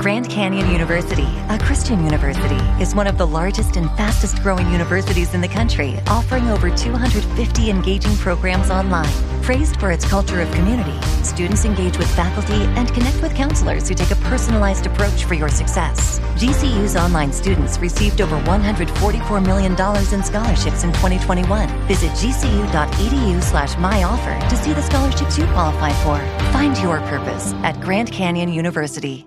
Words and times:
Grand 0.00 0.30
Canyon 0.30 0.70
University, 0.70 1.28
a 1.50 1.58
Christian 1.58 2.02
university, 2.02 2.56
is 2.82 2.94
one 2.94 3.06
of 3.06 3.18
the 3.18 3.26
largest 3.26 3.76
and 3.76 3.86
fastest 3.98 4.42
growing 4.42 4.66
universities 4.72 5.34
in 5.34 5.42
the 5.42 5.48
country, 5.48 5.98
offering 6.06 6.48
over 6.48 6.74
250 6.74 7.68
engaging 7.68 8.16
programs 8.16 8.70
online. 8.70 9.12
Praised 9.42 9.78
for 9.78 9.90
its 9.90 10.08
culture 10.08 10.40
of 10.40 10.50
community, 10.52 10.98
students 11.22 11.66
engage 11.66 11.98
with 11.98 12.08
faculty 12.16 12.62
and 12.78 12.88
connect 12.94 13.20
with 13.20 13.34
counselors 13.34 13.90
who 13.90 13.94
take 13.94 14.10
a 14.10 14.16
personalized 14.30 14.86
approach 14.86 15.24
for 15.24 15.34
your 15.34 15.50
success. 15.50 16.18
GCU's 16.40 16.96
online 16.96 17.30
students 17.30 17.78
received 17.78 18.22
over 18.22 18.40
$144 18.44 19.44
million 19.44 19.72
in 19.72 20.24
scholarships 20.24 20.82
in 20.82 20.94
2021. 20.94 21.68
Visit 21.86 22.10
gcu.edu 22.12 23.42
slash 23.42 23.74
myoffer 23.74 24.48
to 24.48 24.56
see 24.56 24.72
the 24.72 24.80
scholarships 24.80 25.36
you 25.36 25.44
qualify 25.48 25.92
for. 26.02 26.18
Find 26.52 26.74
your 26.78 27.00
purpose 27.00 27.52
at 27.64 27.78
Grand 27.82 28.10
Canyon 28.10 28.50
University. 28.50 29.26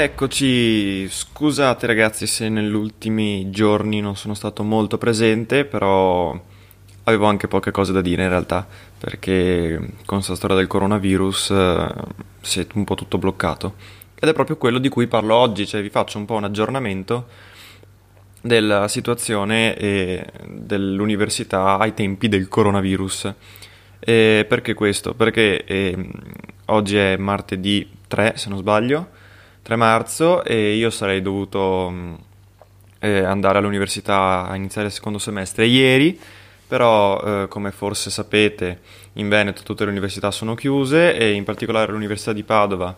Eccoci, 0.00 1.08
scusate 1.08 1.84
ragazzi 1.88 2.28
se 2.28 2.48
negli 2.48 2.72
ultimi 2.72 3.50
giorni 3.50 4.00
non 4.00 4.14
sono 4.14 4.34
stato 4.34 4.62
molto 4.62 4.96
presente, 4.96 5.64
però 5.64 6.40
avevo 7.02 7.26
anche 7.26 7.48
poche 7.48 7.72
cose 7.72 7.92
da 7.92 8.00
dire 8.00 8.22
in 8.22 8.28
realtà, 8.28 8.64
perché 8.96 9.76
con 9.76 10.18
questa 10.18 10.36
storia 10.36 10.54
del 10.54 10.68
coronavirus 10.68 11.50
eh, 11.50 11.94
si 12.40 12.60
è 12.60 12.66
un 12.74 12.84
po' 12.84 12.94
tutto 12.94 13.18
bloccato. 13.18 13.74
Ed 14.14 14.28
è 14.28 14.32
proprio 14.32 14.56
quello 14.56 14.78
di 14.78 14.88
cui 14.88 15.08
parlo 15.08 15.34
oggi, 15.34 15.66
cioè 15.66 15.82
vi 15.82 15.90
faccio 15.90 16.18
un 16.18 16.26
po' 16.26 16.34
un 16.34 16.44
aggiornamento 16.44 17.26
della 18.40 18.86
situazione 18.86 19.76
eh, 19.76 20.24
dell'università 20.46 21.76
ai 21.76 21.92
tempi 21.92 22.28
del 22.28 22.46
coronavirus. 22.46 23.34
E 23.98 24.46
perché 24.48 24.74
questo? 24.74 25.14
Perché 25.14 25.64
eh, 25.64 26.08
oggi 26.66 26.96
è 26.96 27.16
martedì 27.16 27.90
3, 28.06 28.34
se 28.36 28.48
non 28.48 28.58
sbaglio, 28.58 29.17
3 29.62 29.76
marzo 29.76 30.44
e 30.44 30.74
io 30.74 30.90
sarei 30.90 31.22
dovuto 31.22 31.88
mm, 31.90 32.14
eh, 33.00 33.22
andare 33.24 33.58
all'università 33.58 34.46
a 34.46 34.56
iniziare 34.56 34.88
il 34.88 34.92
secondo 34.92 35.18
semestre 35.18 35.66
ieri, 35.66 36.18
però 36.66 37.20
eh, 37.20 37.48
come 37.48 37.70
forse 37.70 38.10
sapete 38.10 38.80
in 39.14 39.28
Veneto 39.28 39.62
tutte 39.62 39.84
le 39.84 39.90
università 39.90 40.30
sono 40.30 40.54
chiuse 40.54 41.16
e 41.16 41.32
in 41.32 41.44
particolare 41.44 41.92
l'Università 41.92 42.32
di 42.32 42.42
Padova 42.42 42.96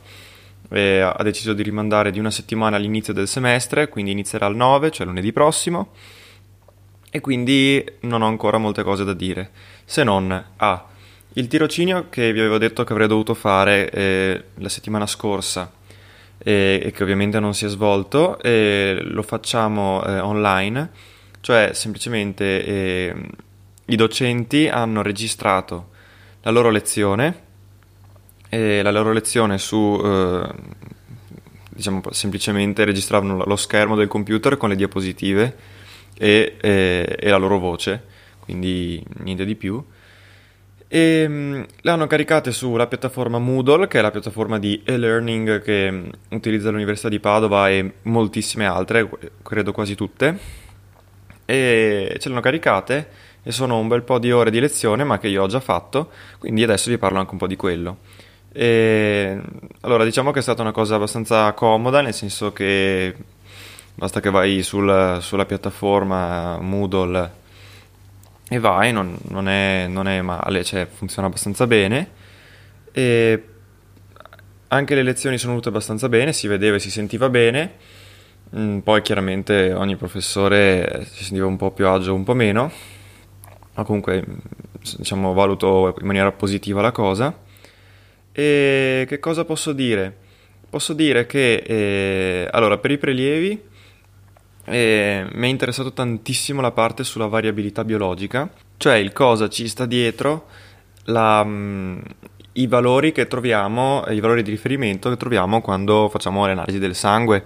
eh, 0.71 1.01
ha 1.01 1.23
deciso 1.23 1.53
di 1.53 1.63
rimandare 1.63 2.11
di 2.11 2.19
una 2.19 2.31
settimana 2.31 2.77
all'inizio 2.77 3.13
del 3.13 3.29
semestre, 3.29 3.89
quindi 3.89 4.13
inizierà 4.13 4.47
il 4.47 4.57
9, 4.57 4.91
cioè 4.91 5.07
lunedì 5.07 5.33
prossimo, 5.33 5.93
e 7.11 7.21
quindi 7.21 7.85
non 8.01 8.23
ho 8.23 8.27
ancora 8.27 8.59
molte 8.59 8.83
cose 8.83 9.05
da 9.05 9.15
dire, 9.15 9.51
se 9.85 10.05
non 10.05 10.31
A. 10.31 10.45
Ah, 10.57 10.87
il 11.35 11.47
tirocinio 11.47 12.09
che 12.09 12.33
vi 12.33 12.41
avevo 12.41 12.59
detto 12.59 12.83
che 12.83 12.93
avrei 12.93 13.07
dovuto 13.07 13.35
fare 13.35 13.89
eh, 13.91 14.45
la 14.55 14.69
settimana 14.69 15.07
scorsa 15.07 15.71
e, 16.43 16.81
e 16.83 16.91
che 16.91 17.03
ovviamente 17.03 17.39
non 17.39 17.55
si 17.55 17.67
è 17.67 17.69
svolto, 17.69 18.39
lo 18.43 19.23
facciamo 19.23 20.03
eh, 20.05 20.19
online, 20.19 20.91
cioè 21.41 21.71
semplicemente 21.75 22.65
eh, 22.65 23.15
i 23.87 23.97
docenti 23.97 24.69
hanno 24.69 25.03
registrato 25.03 25.91
la 26.43 26.51
loro 26.51 26.71
lezione, 26.71 27.49
la 28.51 28.91
loro 28.91 29.13
lezione 29.13 29.59
su, 29.59 30.01
eh, 30.03 30.49
diciamo 31.69 32.03
semplicemente 32.11 32.85
registravano 32.85 33.45
lo 33.45 33.57
schermo 33.57 33.95
del 33.95 34.09
computer 34.09 34.57
con 34.57 34.71
le 34.71 34.77
diapositive 34.77 35.57
e, 36.19 36.57
e, 36.61 37.17
e 37.19 37.29
la 37.29 37.37
loro 37.37 37.59
voce, 37.59 38.03
quindi 38.41 39.03
niente 39.19 39.45
di 39.45 39.55
più 39.55 39.85
e 40.93 41.25
um, 41.25 41.65
le 41.83 41.91
hanno 41.93 42.09
caricate 42.09 42.51
sulla 42.51 42.89
piattaforma 42.89 43.39
Moodle, 43.39 43.87
che 43.87 44.01
è 44.01 44.03
la 44.03 44.11
piattaforma 44.11 44.59
di 44.59 44.83
e-learning 44.85 45.63
che 45.63 45.87
um, 45.89 46.11
utilizza 46.31 46.71
l'Università 46.71 47.09
di 47.09 47.21
Padova 47.21 47.69
e 47.69 47.93
moltissime 48.03 48.67
altre, 48.67 49.09
credo 49.41 49.71
quasi 49.71 49.95
tutte. 49.95 50.37
E 51.45 52.17
ce 52.19 52.29
le 52.29 52.35
hanno 52.35 52.43
caricate 52.43 53.09
e 53.45 53.53
sono 53.53 53.79
un 53.79 53.87
bel 53.87 54.03
po' 54.03 54.19
di 54.19 54.33
ore 54.33 54.51
di 54.51 54.59
lezione, 54.59 55.05
ma 55.05 55.19
che 55.19 55.29
io 55.29 55.45
ho 55.45 55.47
già 55.47 55.61
fatto, 55.61 56.11
quindi 56.41 56.65
adesso 56.65 56.91
vi 56.91 56.99
parlo 56.99 57.21
anche 57.21 57.33
un 57.33 57.39
po' 57.39 57.47
di 57.47 57.57
quello. 57.57 57.99
E, 58.53 59.41
allora, 59.83 60.03
diciamo 60.03 60.33
che 60.33 60.41
è 60.41 60.43
stata 60.43 60.63
una 60.63 60.73
cosa 60.73 60.97
abbastanza 60.97 61.53
comoda, 61.53 62.01
nel 62.01 62.15
senso 62.15 62.53
che 62.53 63.15
basta 63.95 64.19
che 64.19 64.31
vai 64.31 64.65
sul, 64.65 65.19
sulla 65.21 65.47
piattaforma 65.47 66.59
Moodle 66.61 67.39
e 68.53 68.59
vai, 68.59 68.93
non, 68.93 69.17
non, 69.29 69.49
è, 69.49 69.87
non 69.89 70.09
è, 70.09 70.21
male, 70.23 70.65
cioè 70.65 70.85
funziona 70.93 71.29
abbastanza 71.29 71.69
bene. 71.69 72.11
E 72.91 73.45
anche 74.67 74.95
le 74.97 75.05
lezioni 75.05 75.39
sono 75.39 75.53
venute 75.53 75.69
abbastanza 75.69 76.09
bene, 76.09 76.33
si 76.33 76.49
vedeva 76.49 76.75
e 76.75 76.81
si 76.81 76.91
sentiva 76.91 77.29
bene. 77.29 77.75
Mm, 78.57 78.79
poi 78.81 79.03
chiaramente 79.03 79.73
ogni 79.73 79.95
professore 79.95 81.07
si 81.13 81.23
sentiva 81.23 81.47
un 81.47 81.57
po' 81.57 81.71
più 81.71 81.87
agio, 81.87 82.13
un 82.13 82.25
po' 82.25 82.35
meno. 82.35 82.73
Ma 83.75 83.85
comunque, 83.85 84.25
diciamo, 84.97 85.33
valuto 85.33 85.95
in 86.01 86.07
maniera 86.07 86.33
positiva 86.33 86.81
la 86.81 86.91
cosa. 86.91 87.33
E 88.33 89.07
che 89.09 89.19
cosa 89.21 89.45
posso 89.45 89.73
dire? 89.73 90.13
Posso 90.69 90.93
dire 90.93 91.25
che, 91.27 91.55
eh, 91.65 92.49
allora, 92.51 92.79
per 92.79 92.91
i 92.91 92.99
prelievi 92.99 93.63
e 94.71 95.27
mi 95.33 95.49
è 95.49 95.51
interessato 95.51 95.93
tantissimo 95.93 96.61
la 96.61 96.71
parte 96.71 97.03
sulla 97.03 97.27
variabilità 97.27 97.85
biologica, 97.85 98.49
cioè 98.77 98.95
il 98.95 99.13
cosa 99.13 99.49
ci 99.49 99.67
sta 99.67 99.85
dietro, 99.85 100.47
la, 101.05 101.45
mm, 101.45 101.99
i 102.53 102.67
valori 102.69 103.11
che 103.11 103.27
troviamo, 103.27 104.05
i 104.09 104.21
valori 104.21 104.43
di 104.43 104.51
riferimento 104.51 105.11
che 105.11 105.17
troviamo 105.17 105.61
quando 105.61 106.09
facciamo 106.09 106.47
le 106.47 106.53
analisi 106.53 106.79
del 106.79 106.95
sangue. 106.95 107.45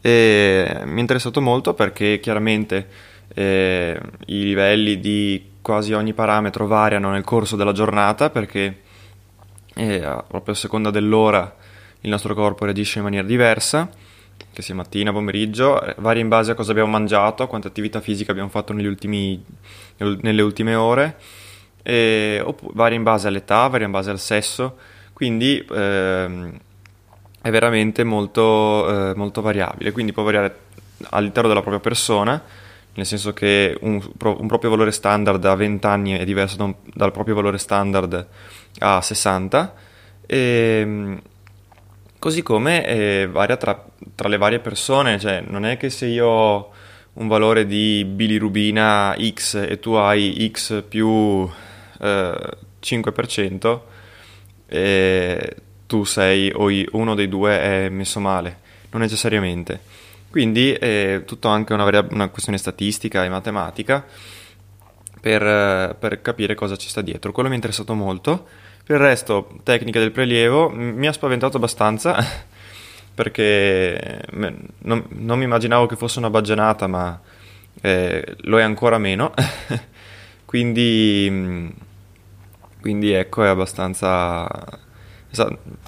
E 0.00 0.80
mi 0.84 0.96
è 0.96 1.00
interessato 1.00 1.40
molto 1.40 1.74
perché 1.74 2.18
chiaramente 2.20 2.88
eh, 3.34 4.00
i 4.26 4.42
livelli 4.44 4.98
di 4.98 5.54
quasi 5.62 5.92
ogni 5.92 6.14
parametro 6.14 6.66
variano 6.66 7.10
nel 7.10 7.24
corso 7.24 7.56
della 7.56 7.72
giornata 7.72 8.30
perché 8.30 8.80
eh, 9.74 10.22
proprio 10.28 10.54
a 10.54 10.56
seconda 10.56 10.90
dell'ora 10.90 11.54
il 12.00 12.10
nostro 12.10 12.34
corpo 12.34 12.64
reagisce 12.64 12.98
in 12.98 13.04
maniera 13.04 13.26
diversa 13.26 13.90
che 14.52 14.62
sia 14.62 14.74
mattina, 14.74 15.12
pomeriggio, 15.12 15.78
varia 15.98 16.22
in 16.22 16.28
base 16.28 16.52
a 16.52 16.54
cosa 16.54 16.70
abbiamo 16.70 16.90
mangiato, 16.90 17.46
quanta 17.46 17.68
attività 17.68 18.00
fisica 18.00 18.32
abbiamo 18.32 18.48
fatto 18.48 18.72
ultimi, 18.72 19.44
nelle 19.98 20.40
ultime 20.40 20.74
ore, 20.74 21.16
e, 21.82 22.40
oppure, 22.42 22.72
varia 22.74 22.96
in 22.96 23.02
base 23.02 23.28
all'età, 23.28 23.66
varia 23.66 23.84
in 23.84 23.92
base 23.92 24.10
al 24.10 24.18
sesso, 24.18 24.78
quindi 25.12 25.62
ehm, 25.70 26.58
è 27.42 27.50
veramente 27.50 28.02
molto, 28.02 29.10
eh, 29.10 29.14
molto 29.14 29.42
variabile, 29.42 29.92
quindi 29.92 30.12
può 30.12 30.22
variare 30.22 30.60
all'interno 31.10 31.48
della 31.48 31.60
propria 31.60 31.80
persona, 31.82 32.42
nel 32.94 33.04
senso 33.04 33.34
che 33.34 33.76
un, 33.82 33.96
un 33.96 34.46
proprio 34.46 34.70
valore 34.70 34.90
standard 34.90 35.44
a 35.44 35.54
20 35.54 35.86
anni 35.86 36.12
è 36.12 36.24
diverso 36.24 36.56
da 36.56 36.64
un, 36.64 36.74
dal 36.94 37.12
proprio 37.12 37.34
valore 37.34 37.58
standard 37.58 38.26
a 38.78 39.00
60, 39.02 39.74
e, 40.26 41.20
Così 42.26 42.42
come 42.42 42.84
eh, 42.84 43.28
varia 43.30 43.56
tra, 43.56 43.86
tra, 44.16 44.26
le 44.26 44.36
varie 44.36 44.58
persone, 44.58 45.16
cioè 45.20 45.44
non 45.46 45.64
è 45.64 45.76
che 45.76 45.90
se 45.90 46.06
io 46.06 46.26
ho 46.26 46.72
un 47.12 47.28
valore 47.28 47.66
di 47.66 48.04
bilirubina 48.04 49.14
X 49.16 49.54
e 49.54 49.78
tu 49.78 49.92
hai 49.92 50.50
X 50.52 50.82
più 50.82 51.48
eh, 52.00 52.48
5%, 52.82 53.80
e 54.66 55.56
tu 55.86 56.02
sei 56.02 56.50
o 56.52 56.68
uno 56.98 57.14
dei 57.14 57.28
due 57.28 57.60
è 57.60 57.88
messo 57.90 58.18
male, 58.18 58.58
non 58.90 59.02
necessariamente. 59.02 59.78
Quindi 60.28 60.72
è 60.72 61.22
tutto 61.24 61.46
anche 61.46 61.74
una, 61.74 61.84
varia- 61.84 62.08
una 62.10 62.26
questione 62.26 62.58
statistica 62.58 63.24
e 63.24 63.28
matematica 63.28 64.04
per, 65.20 65.94
per, 65.96 66.20
capire 66.22 66.56
cosa 66.56 66.74
ci 66.74 66.88
sta 66.88 67.02
dietro. 67.02 67.30
Quello 67.30 67.48
mi 67.48 67.54
è 67.54 67.58
interessato 67.58 67.94
molto. 67.94 68.48
Per 68.86 68.94
il 68.94 69.02
resto, 69.02 69.58
tecnica 69.64 69.98
del 69.98 70.12
prelievo, 70.12 70.70
mi 70.70 71.08
ha 71.08 71.12
spaventato 71.12 71.56
abbastanza 71.56 72.24
perché 73.12 74.22
non, 74.30 75.04
non 75.08 75.38
mi 75.38 75.42
immaginavo 75.42 75.86
che 75.86 75.96
fosse 75.96 76.20
una 76.20 76.30
baggianata, 76.30 76.86
ma 76.86 77.20
eh, 77.80 78.36
lo 78.42 78.60
è 78.60 78.62
ancora 78.62 78.98
meno. 78.98 79.34
quindi, 80.46 81.74
quindi 82.80 83.10
ecco, 83.10 83.42
è 83.42 83.48
abbastanza... 83.48 84.48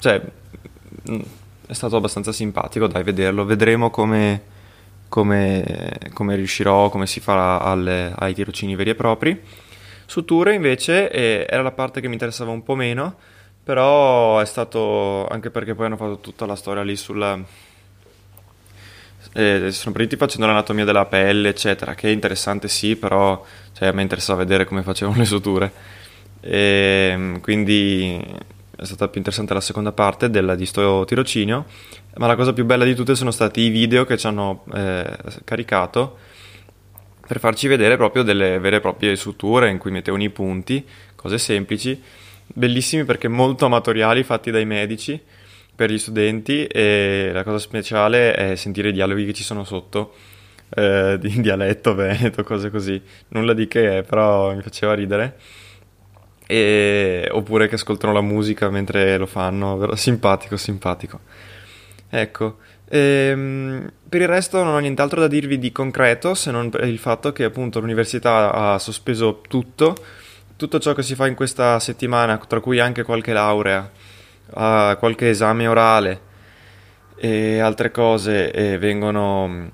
Cioè, 0.00 0.20
è 1.68 1.72
stato 1.72 1.96
abbastanza 1.96 2.32
simpatico, 2.32 2.88
dai, 2.88 3.04
vederlo. 3.04 3.44
Vedremo 3.44 3.90
come, 3.90 4.42
come, 5.08 6.00
come 6.12 6.34
riuscirò, 6.34 6.88
come 6.88 7.06
si 7.06 7.20
farà 7.20 7.60
alle, 7.60 8.12
ai 8.16 8.34
tirocini 8.34 8.74
veri 8.74 8.90
e 8.90 8.94
propri. 8.96 9.40
Su 10.10 10.24
Tour 10.24 10.48
invece 10.52 11.10
eh, 11.10 11.46
era 11.46 11.60
la 11.60 11.70
parte 11.70 12.00
che 12.00 12.06
mi 12.06 12.14
interessava 12.14 12.50
un 12.50 12.62
po' 12.62 12.74
meno, 12.74 13.14
però 13.62 14.38
è 14.38 14.46
stato 14.46 15.26
anche 15.26 15.50
perché 15.50 15.74
poi 15.74 15.84
hanno 15.84 15.98
fatto 15.98 16.20
tutta 16.20 16.46
la 16.46 16.56
storia 16.56 16.82
lì 16.82 16.96
sulla... 16.96 17.38
Eh, 19.34 19.70
sono 19.70 19.94
partiti 19.94 20.16
facendo 20.16 20.46
l'anatomia 20.46 20.86
della 20.86 21.04
pelle, 21.04 21.50
eccetera, 21.50 21.94
che 21.94 22.08
è 22.08 22.10
interessante 22.10 22.68
sì, 22.68 22.96
però 22.96 23.44
cioè, 23.74 23.88
a 23.88 23.92
me 23.92 24.00
interessava 24.00 24.38
vedere 24.38 24.64
come 24.64 24.82
facevano 24.82 25.18
le 25.18 25.26
suture. 25.26 25.70
E, 26.40 27.10
ehm, 27.12 27.40
quindi 27.40 28.18
è 28.76 28.84
stata 28.84 29.08
più 29.08 29.18
interessante 29.18 29.52
la 29.52 29.60
seconda 29.60 29.92
parte 29.92 30.30
della, 30.30 30.54
di 30.54 30.64
sto 30.64 31.04
tirocinio, 31.04 31.66
ma 32.16 32.26
la 32.26 32.34
cosa 32.34 32.54
più 32.54 32.64
bella 32.64 32.84
di 32.84 32.94
tutte 32.94 33.14
sono 33.14 33.30
stati 33.30 33.60
i 33.60 33.68
video 33.68 34.06
che 34.06 34.16
ci 34.16 34.26
hanno 34.26 34.64
eh, 34.72 35.18
caricato 35.44 36.16
per 37.28 37.40
farci 37.40 37.68
vedere 37.68 37.98
proprio 37.98 38.22
delle 38.22 38.58
vere 38.58 38.76
e 38.76 38.80
proprie 38.80 39.14
suture 39.14 39.68
in 39.68 39.76
cui 39.76 39.90
mettevano 39.90 40.22
i 40.22 40.30
punti, 40.30 40.82
cose 41.14 41.36
semplici, 41.36 42.02
bellissimi 42.46 43.04
perché 43.04 43.28
molto 43.28 43.66
amatoriali, 43.66 44.22
fatti 44.22 44.50
dai 44.50 44.64
medici 44.64 45.20
per 45.76 45.90
gli 45.90 45.98
studenti 45.98 46.64
e 46.64 47.30
la 47.34 47.44
cosa 47.44 47.58
speciale 47.58 48.32
è 48.32 48.54
sentire 48.56 48.88
i 48.88 48.92
dialoghi 48.92 49.26
che 49.26 49.34
ci 49.34 49.42
sono 49.42 49.64
sotto 49.64 50.14
eh, 50.70 51.18
in 51.22 51.42
dialetto 51.42 51.94
veneto, 51.94 52.42
cose 52.44 52.70
così, 52.70 53.00
nulla 53.28 53.52
di 53.52 53.68
che, 53.68 54.02
però 54.08 54.54
mi 54.54 54.62
faceva 54.62 54.94
ridere 54.94 55.36
e... 56.46 57.28
oppure 57.30 57.68
che 57.68 57.74
ascoltano 57.74 58.14
la 58.14 58.22
musica 58.22 58.70
mentre 58.70 59.18
lo 59.18 59.26
fanno, 59.26 59.94
simpatico, 59.96 60.56
simpatico. 60.56 61.20
Ecco, 62.10 62.58
ehm, 62.88 63.92
per 64.08 64.22
il 64.22 64.28
resto 64.28 64.62
non 64.62 64.74
ho 64.74 64.78
nient'altro 64.78 65.20
da 65.20 65.28
dirvi 65.28 65.58
di 65.58 65.70
concreto 65.72 66.34
se 66.34 66.50
non 66.50 66.70
il 66.82 66.98
fatto 66.98 67.32
che 67.32 67.44
appunto 67.44 67.80
l'università 67.80 68.52
ha 68.52 68.78
sospeso 68.78 69.42
tutto, 69.46 69.94
tutto 70.56 70.78
ciò 70.78 70.94
che 70.94 71.02
si 71.02 71.14
fa 71.14 71.26
in 71.26 71.34
questa 71.34 71.78
settimana, 71.78 72.38
tra 72.38 72.60
cui 72.60 72.80
anche 72.80 73.02
qualche 73.02 73.32
laurea, 73.32 73.90
qualche 74.50 75.28
esame 75.28 75.66
orale 75.66 76.20
e 77.16 77.58
altre 77.58 77.90
cose 77.90 78.50
e 78.52 78.78
vengono 78.78 79.70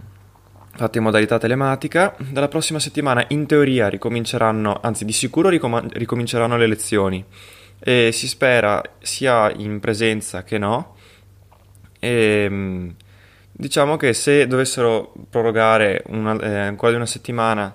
fatte 0.77 0.99
in 0.99 1.05
modalità 1.05 1.39
telematica. 1.39 2.15
Dalla 2.19 2.49
prossima 2.49 2.81
settimana 2.81 3.25
in 3.29 3.47
teoria 3.47 3.89
ricominceranno, 3.89 4.81
anzi 4.83 5.05
di 5.05 5.13
sicuro 5.13 5.49
ricom- 5.49 5.93
ricominceranno 5.93 6.57
le 6.57 6.67
lezioni 6.67 7.25
e 7.79 8.11
si 8.13 8.27
spera 8.27 8.83
sia 8.99 9.53
in 9.57 9.79
presenza 9.79 10.43
che 10.43 10.59
no. 10.59 10.94
E, 12.05 12.45
ehm, 12.45 12.95
diciamo 13.51 13.97
che 13.97 14.13
se 14.13 14.47
dovessero 14.47 15.13
prorogare 15.31 16.03
una, 16.09 16.39
eh, 16.39 16.59
ancora 16.59 16.91
di 16.91 16.97
una 16.97 17.07
settimana 17.07 17.75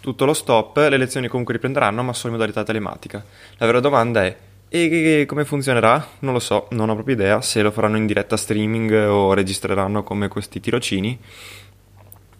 tutto 0.00 0.24
lo 0.24 0.32
stop, 0.32 0.76
le 0.76 0.96
lezioni 0.96 1.28
comunque 1.28 1.52
riprenderanno, 1.52 2.02
ma 2.02 2.14
solo 2.14 2.32
in 2.32 2.38
modalità 2.38 2.64
telematica. 2.64 3.22
La 3.58 3.66
vera 3.66 3.80
domanda 3.80 4.24
è: 4.24 4.36
e 4.70 5.24
come 5.26 5.44
funzionerà? 5.44 6.06
Non 6.20 6.32
lo 6.32 6.38
so, 6.40 6.68
non 6.70 6.88
ho 6.88 6.94
proprio 6.94 7.14
idea 7.14 7.42
se 7.42 7.60
lo 7.60 7.70
faranno 7.70 7.98
in 7.98 8.06
diretta 8.06 8.36
streaming 8.36 8.90
o 8.92 9.34
registreranno 9.34 10.02
come 10.02 10.28
questi 10.28 10.60
tirocini 10.60 11.18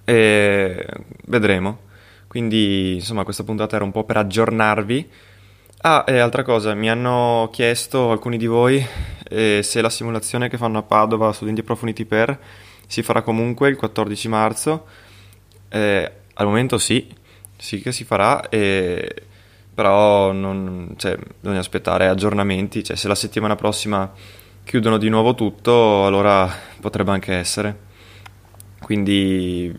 e 0.04 0.86
vedremo. 1.26 1.86
Quindi, 2.26 2.94
insomma, 2.94 3.24
questa 3.24 3.44
puntata 3.44 3.76
era 3.76 3.84
un 3.84 3.90
po' 3.90 4.04
per 4.04 4.18
aggiornarvi. 4.18 5.10
Ah, 5.80 6.04
e 6.06 6.18
altra 6.18 6.42
cosa, 6.42 6.74
mi 6.74 6.90
hanno 6.90 7.48
chiesto 7.52 8.10
alcuni 8.10 8.36
di 8.36 8.46
voi 8.46 8.84
eh, 9.28 9.60
se 9.62 9.80
la 9.80 9.90
simulazione 9.90 10.48
che 10.48 10.56
fanno 10.56 10.78
a 10.78 10.82
Padova 10.82 11.32
Studenti 11.32 11.60
Approfonditi 11.60 12.04
per 12.04 12.38
si 12.86 13.02
farà 13.02 13.22
comunque 13.22 13.68
il 13.68 13.76
14 13.76 14.28
marzo. 14.28 14.86
Eh, 15.68 16.12
al 16.34 16.46
momento 16.46 16.78
sì, 16.78 17.06
sì 17.56 17.80
che 17.80 17.92
si 17.92 18.04
farà, 18.04 18.48
eh, 18.48 19.22
però 19.74 20.32
non, 20.32 20.94
cioè, 20.96 21.16
bisogna 21.40 21.60
aspettare 21.60 22.08
aggiornamenti. 22.08 22.82
Cioè, 22.82 22.96
se 22.96 23.08
la 23.08 23.14
settimana 23.14 23.56
prossima 23.56 24.10
chiudono 24.64 24.96
di 24.96 25.08
nuovo 25.08 25.34
tutto, 25.34 26.06
allora 26.06 26.50
potrebbe 26.80 27.10
anche 27.10 27.34
essere. 27.34 27.86
Quindi 28.80 29.76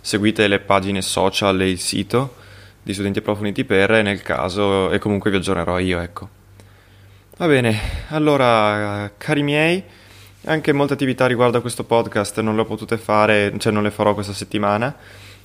seguite 0.00 0.48
le 0.48 0.60
pagine 0.60 1.02
social 1.02 1.60
e 1.60 1.70
il 1.70 1.80
sito 1.80 2.36
di 2.82 2.92
Studenti 2.92 3.18
Approfonditi 3.20 3.64
per 3.64 4.02
nel 4.02 4.22
caso 4.22 4.90
e 4.90 4.98
comunque 4.98 5.30
vi 5.30 5.36
aggiornerò 5.36 5.78
io, 5.78 6.00
ecco. 6.00 6.37
Va 7.38 7.46
bene, 7.46 7.78
allora 8.08 9.12
cari 9.16 9.44
miei, 9.44 9.80
anche 10.46 10.72
molte 10.72 10.94
attività 10.94 11.28
riguardo 11.28 11.58
a 11.58 11.60
questo 11.60 11.84
podcast 11.84 12.40
non 12.40 12.56
le 12.56 12.62
ho 12.62 12.64
potute 12.64 12.98
fare, 12.98 13.54
cioè 13.58 13.72
non 13.72 13.84
le 13.84 13.92
farò 13.92 14.12
questa 14.12 14.32
settimana, 14.32 14.92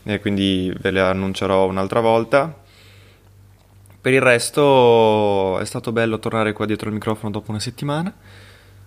e 0.02 0.20
quindi 0.20 0.74
ve 0.80 0.90
le 0.90 1.02
annuncerò 1.02 1.68
un'altra 1.68 2.00
volta. 2.00 2.62
Per 4.02 4.12
il 4.12 4.22
resto 4.22 5.60
è 5.60 5.66
stato 5.66 5.92
bello 5.92 6.18
tornare 6.18 6.52
qua 6.54 6.66
dietro 6.66 6.88
il 6.88 6.96
microfono 6.96 7.30
dopo 7.30 7.52
una 7.52 7.60
settimana 7.60 8.12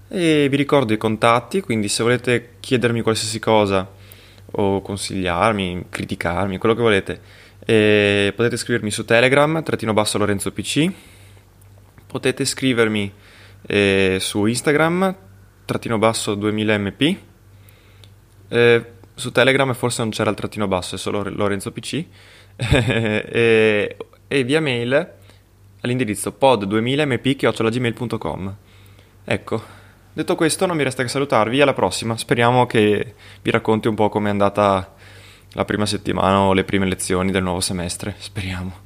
e 0.08 0.48
vi 0.50 0.56
ricordo 0.56 0.92
i 0.92 0.96
contatti, 0.96 1.60
quindi 1.60 1.86
se 1.86 2.02
volete 2.02 2.54
chiedermi 2.58 3.02
qualsiasi 3.02 3.38
cosa 3.38 3.88
o 4.50 4.82
consigliarmi, 4.82 5.86
criticarmi, 5.90 6.58
quello 6.58 6.74
che 6.74 6.82
volete, 6.82 7.20
e 7.64 8.32
potete 8.34 8.56
scrivermi 8.56 8.90
su 8.90 9.04
Telegram, 9.04 9.62
trattino 9.62 9.92
basso 9.92 10.18
Lorenzo 10.18 10.50
PC, 10.50 10.90
potete 12.16 12.46
scrivermi 12.46 13.12
eh, 13.66 14.16
su 14.20 14.46
Instagram, 14.46 15.14
trattino 15.66 15.98
basso 15.98 16.34
2000mp, 16.34 17.16
eh, 18.48 18.84
su 19.14 19.30
Telegram 19.32 19.74
forse 19.74 20.00
non 20.00 20.12
c'era 20.12 20.30
il 20.30 20.36
trattino 20.36 20.66
basso, 20.66 20.94
è 20.94 20.98
solo 20.98 21.28
Lorenzo 21.28 21.70
PC, 21.72 22.04
e, 22.56 23.96
e, 24.26 24.44
via 24.44 24.62
mail 24.62 25.12
all'indirizzo 25.82 26.34
pod2000mp.gmail.com. 26.40 28.56
Ecco, 29.24 29.74
Detto 30.14 30.34
questo, 30.34 30.64
non 30.64 30.78
mi 30.78 30.82
resta 30.82 31.02
che 31.02 31.10
salutarvi. 31.10 31.60
Alla 31.60 31.74
prossima. 31.74 32.16
Speriamo 32.16 32.64
che 32.64 33.14
vi 33.42 33.50
racconti 33.50 33.88
un 33.88 33.94
po' 33.94 34.08
com'è 34.08 34.30
andata 34.30 34.94
la 35.52 35.64
prima 35.66 35.84
settimana 35.84 36.40
o 36.40 36.54
le 36.54 36.64
prime 36.64 36.86
lezioni 36.86 37.30
del 37.30 37.42
nuovo 37.42 37.60
semestre. 37.60 38.14
Speriamo. 38.16 38.85